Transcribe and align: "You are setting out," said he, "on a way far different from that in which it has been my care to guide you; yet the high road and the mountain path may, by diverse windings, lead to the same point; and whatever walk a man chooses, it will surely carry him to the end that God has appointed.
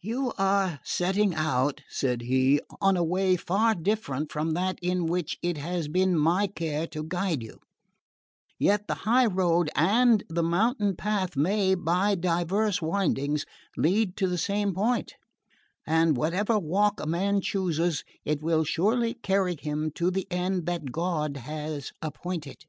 "You 0.00 0.32
are 0.38 0.78
setting 0.84 1.34
out," 1.34 1.82
said 1.90 2.20
he, 2.22 2.60
"on 2.80 2.96
a 2.96 3.02
way 3.02 3.34
far 3.36 3.74
different 3.74 4.30
from 4.30 4.52
that 4.52 4.78
in 4.80 5.06
which 5.06 5.36
it 5.42 5.56
has 5.58 5.88
been 5.88 6.16
my 6.16 6.46
care 6.46 6.86
to 6.86 7.02
guide 7.02 7.42
you; 7.42 7.58
yet 8.60 8.86
the 8.86 8.94
high 9.02 9.26
road 9.26 9.70
and 9.74 10.22
the 10.28 10.44
mountain 10.44 10.94
path 10.94 11.34
may, 11.36 11.74
by 11.74 12.14
diverse 12.14 12.80
windings, 12.80 13.44
lead 13.76 14.16
to 14.18 14.28
the 14.28 14.38
same 14.38 14.72
point; 14.72 15.14
and 15.84 16.16
whatever 16.16 16.60
walk 16.60 17.00
a 17.00 17.06
man 17.06 17.40
chooses, 17.40 18.04
it 18.24 18.40
will 18.40 18.62
surely 18.62 19.14
carry 19.14 19.56
him 19.60 19.90
to 19.96 20.12
the 20.12 20.28
end 20.30 20.64
that 20.66 20.92
God 20.92 21.38
has 21.38 21.90
appointed. 22.00 22.66